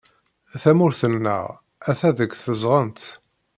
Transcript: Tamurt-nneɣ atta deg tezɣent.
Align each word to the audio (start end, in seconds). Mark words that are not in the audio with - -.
Tamurt-nneɣ 0.61 1.45
atta 1.89 2.09
deg 2.17 2.31
tezɣent. 2.43 3.01